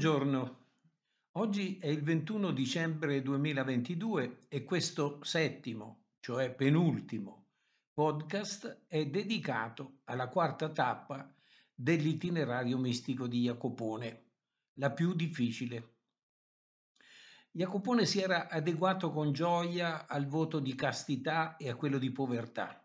[0.00, 0.58] Buongiorno,
[1.32, 7.48] oggi è il 21 dicembre 2022 e questo settimo, cioè penultimo,
[7.92, 11.30] podcast è dedicato alla quarta tappa
[11.74, 14.30] dell'itinerario mistico di Jacopone,
[14.78, 15.96] la più difficile.
[17.50, 22.82] Jacopone si era adeguato con gioia al voto di castità e a quello di povertà.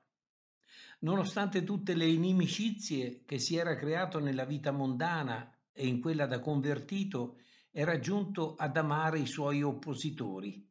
[1.00, 6.40] Nonostante tutte le inimicizie che si era creato nella vita mondana e in quella da
[6.40, 7.40] convertito,
[7.70, 10.66] era giunto ad amare i suoi oppositori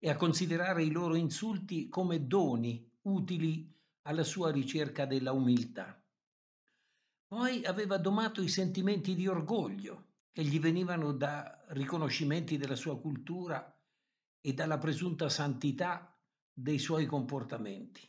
[0.00, 6.02] e a considerare i loro insulti come doni utili alla sua ricerca della umiltà.
[7.28, 13.72] Poi aveva domato i sentimenti di orgoglio che gli venivano da riconoscimenti della sua cultura
[14.40, 16.18] e dalla presunta santità
[16.52, 18.00] dei suoi comportamenti.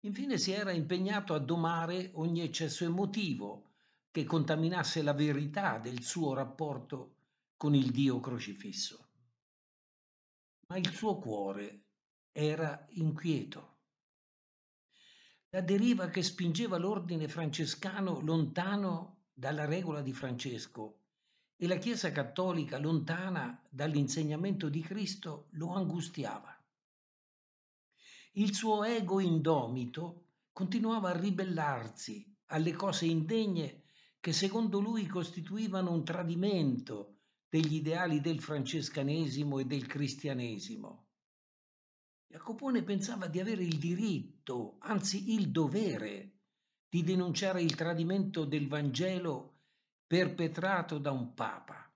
[0.00, 3.71] Infine si era impegnato a domare ogni eccesso emotivo
[4.12, 7.16] che contaminasse la verità del suo rapporto
[7.56, 9.08] con il Dio crocifisso.
[10.68, 11.86] Ma il suo cuore
[12.30, 13.70] era inquieto.
[15.48, 20.98] La deriva che spingeva l'ordine francescano lontano dalla regola di Francesco
[21.56, 26.54] e la Chiesa cattolica lontana dall'insegnamento di Cristo lo angustiava.
[28.32, 33.81] Il suo ego indomito continuava a ribellarsi alle cose indegne
[34.22, 41.08] che secondo lui costituivano un tradimento degli ideali del francescanesimo e del cristianesimo.
[42.28, 46.34] Jacopone pensava di avere il diritto, anzi il dovere,
[46.88, 49.62] di denunciare il tradimento del Vangelo
[50.06, 51.92] perpetrato da un papa.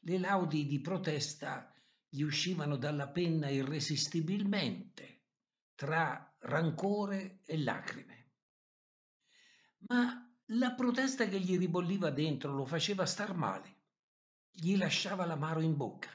[0.00, 1.72] Le laudi di protesta
[2.08, 5.22] gli uscivano dalla penna irresistibilmente
[5.76, 8.32] tra rancore e lacrime.
[9.86, 10.23] Ma
[10.56, 13.74] la protesta che gli ribolliva dentro lo faceva star male,
[14.50, 16.10] gli lasciava l'amaro in bocca.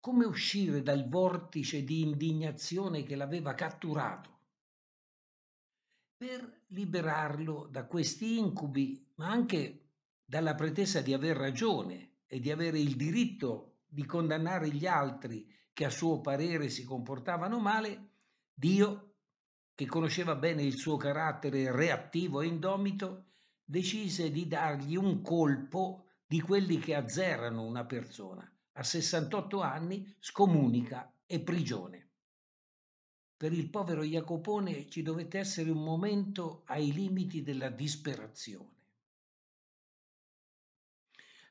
[0.00, 4.30] Come uscire dal vortice di indignazione che l'aveva catturato?
[6.16, 9.90] Per liberarlo da questi incubi, ma anche
[10.24, 15.84] dalla pretesa di aver ragione e di avere il diritto di condannare gli altri che
[15.86, 18.10] a suo parere si comportavano male,
[18.52, 19.11] Dio,
[19.82, 23.24] che conosceva bene il suo carattere reattivo e indomito,
[23.64, 28.48] decise di dargli un colpo di quelli che azzerano una persona.
[28.74, 32.10] A 68 anni scomunica e prigione.
[33.36, 38.70] Per il povero Jacopone ci dovette essere un momento ai limiti della disperazione.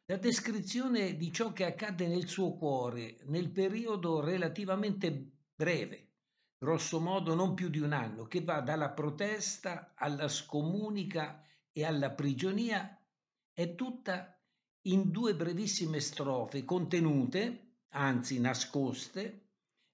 [0.06, 6.11] La descrizione di ciò che accadde nel suo cuore nel periodo relativamente breve
[6.62, 12.12] grosso modo non più di un anno, che va dalla protesta alla scomunica e alla
[12.12, 13.04] prigionia,
[13.52, 14.40] è tutta
[14.82, 19.48] in due brevissime strofe contenute, anzi nascoste,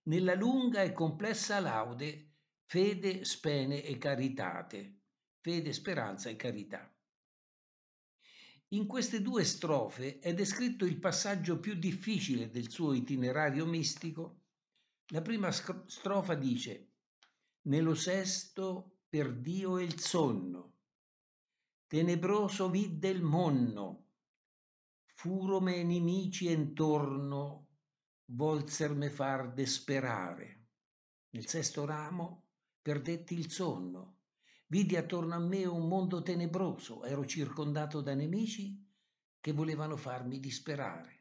[0.09, 2.33] nella lunga e complessa laude
[2.65, 5.03] fede, spene e caritate,
[5.39, 6.93] fede, speranza e carità.
[8.71, 14.46] In queste due strofe è descritto il passaggio più difficile del suo itinerario mistico
[15.11, 16.91] la prima strofa dice,
[17.63, 20.73] nello sesto per Dio il sonno,
[21.87, 24.05] tenebroso vidde il monno,
[25.05, 27.67] furome nemici intorno,
[28.25, 30.65] volserme far desperare.
[31.29, 32.43] Nel sesto ramo
[32.81, 34.17] perdetti il sonno,
[34.67, 38.85] vidi attorno a me un mondo tenebroso, ero circondato da nemici
[39.39, 41.16] che volevano farmi disperare.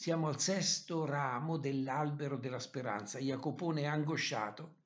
[0.00, 3.18] Siamo al sesto ramo dell'albero della speranza.
[3.18, 4.76] Jacopone è angosciato,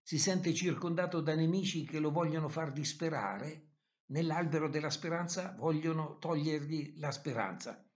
[0.00, 3.72] si sente circondato da nemici che lo vogliono far disperare.
[4.06, 7.86] Nell'albero della speranza vogliono togliergli la speranza.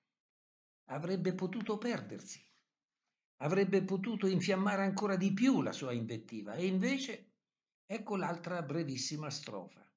[0.91, 2.39] Avrebbe potuto perdersi,
[3.37, 7.37] avrebbe potuto infiammare ancora di più la sua invettiva e invece
[7.87, 9.91] ecco l'altra brevissima strofa.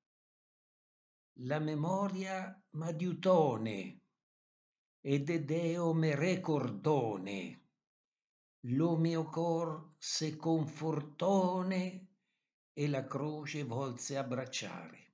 [1.42, 4.01] La memoria m'adiutone
[5.04, 7.70] ed Deo me recordone,
[8.66, 12.10] lo mio cor se confortone
[12.72, 15.14] e la croce volse abbracciare.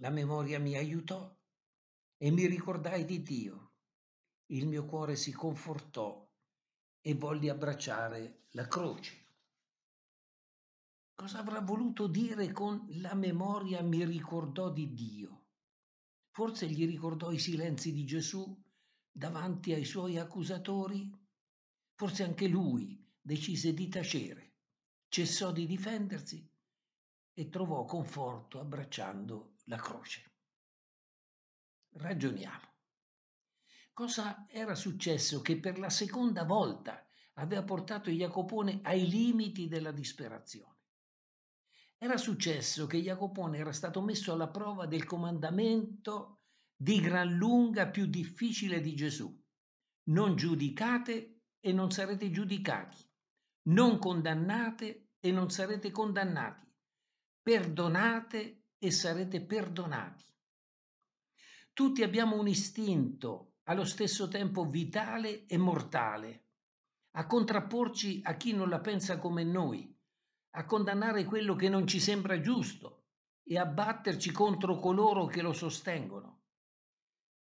[0.00, 1.32] La memoria mi aiutò
[2.16, 3.70] e mi ricordai di Dio.
[4.46, 6.28] Il mio cuore si confortò
[7.00, 9.26] e volli abbracciare la croce.
[11.14, 15.44] Cosa avrà voluto dire con la memoria mi ricordò di Dio?
[16.30, 18.60] Forse gli ricordò i silenzi di Gesù
[19.12, 21.10] davanti ai suoi accusatori?
[21.94, 24.54] Forse anche lui decise di tacere,
[25.08, 26.50] cessò di difendersi
[27.34, 30.30] e trovò conforto abbracciando la croce.
[31.90, 32.70] Ragioniamo.
[33.92, 40.70] Cosa era successo che per la seconda volta aveva portato Jacopone ai limiti della disperazione?
[41.98, 46.41] Era successo che Jacopone era stato messo alla prova del comandamento
[46.82, 49.32] di gran lunga più difficile di Gesù.
[50.08, 52.98] Non giudicate e non sarete giudicati.
[53.68, 56.66] Non condannate e non sarete condannati.
[57.40, 60.24] Perdonate e sarete perdonati.
[61.72, 66.46] Tutti abbiamo un istinto allo stesso tempo vitale e mortale,
[67.12, 69.88] a contrapporci a chi non la pensa come noi,
[70.56, 73.04] a condannare quello che non ci sembra giusto
[73.44, 76.41] e a batterci contro coloro che lo sostengono.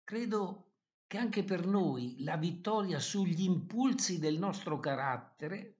[0.07, 0.75] Credo
[1.05, 5.79] che anche per noi la vittoria sugli impulsi del nostro carattere,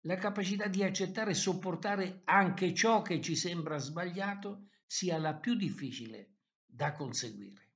[0.00, 5.54] la capacità di accettare e sopportare anche ciò che ci sembra sbagliato, sia la più
[5.54, 6.34] difficile
[6.66, 7.70] da conseguire.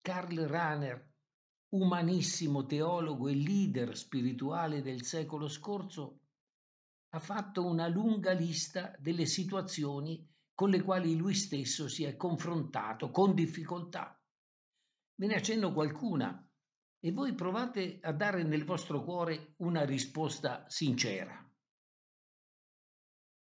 [0.00, 1.12] Karl Rahner,
[1.74, 6.20] umanissimo teologo e leader spirituale del secolo scorso,
[7.10, 10.26] ha fatto una lunga lista delle situazioni
[10.58, 14.20] con le quali lui stesso si è confrontato con difficoltà.
[15.14, 16.50] Ve ne accenno qualcuna
[16.98, 21.48] e voi provate a dare nel vostro cuore una risposta sincera.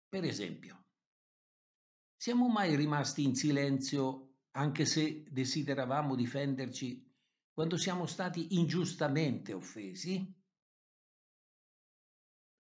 [0.09, 0.87] Per esempio,
[2.17, 7.09] siamo mai rimasti in silenzio anche se desideravamo difenderci
[7.53, 10.35] quando siamo stati ingiustamente offesi?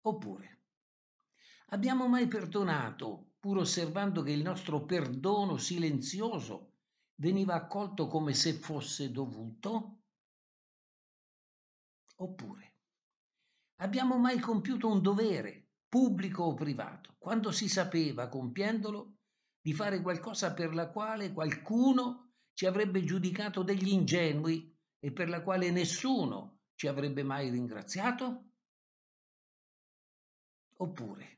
[0.02, 0.58] Oppure,
[1.72, 6.74] Abbiamo mai perdonato, pur osservando che il nostro perdono silenzioso
[7.16, 10.02] veniva accolto come se fosse dovuto?
[12.18, 12.76] Oppure,
[13.76, 19.16] abbiamo mai compiuto un dovere, pubblico o privato, quando si sapeva, compiendolo,
[19.62, 25.42] di fare qualcosa per la quale qualcuno ci avrebbe giudicato degli ingenui e per la
[25.42, 28.50] quale nessuno ci avrebbe mai ringraziato?
[30.80, 31.38] Oppure,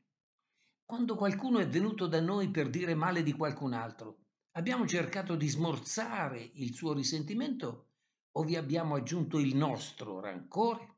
[0.90, 4.24] quando qualcuno è venuto da noi per dire male di qualcun altro,
[4.56, 7.90] abbiamo cercato di smorzare il suo risentimento
[8.32, 10.96] o vi abbiamo aggiunto il nostro rancore?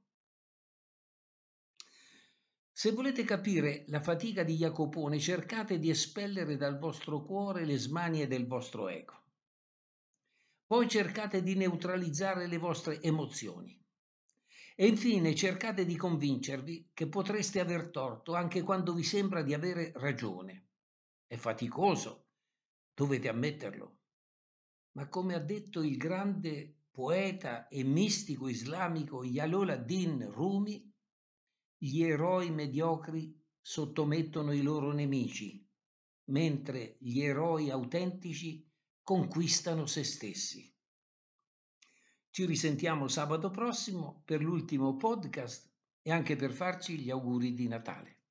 [2.73, 8.27] Se volete capire la fatica di Jacopone, cercate di espellere dal vostro cuore le smanie
[8.27, 9.25] del vostro ego.
[10.65, 13.79] Poi cercate di neutralizzare le vostre emozioni.
[14.83, 19.93] E infine cercate di convincervi che potreste aver torto anche quando vi sembra di avere
[19.95, 20.71] ragione.
[21.25, 22.31] È faticoso,
[22.93, 23.99] dovete ammetterlo.
[24.97, 30.93] Ma come ha detto il grande poeta e mistico islamico Din Rumi,
[31.77, 35.65] gli eroi mediocri sottomettono i loro nemici,
[36.31, 38.69] mentre gli eroi autentici
[39.01, 40.72] conquistano se stessi.
[42.35, 45.71] Ci risentiamo sabato prossimo per l'ultimo podcast
[46.01, 48.22] e anche per farci gli auguri di Natale.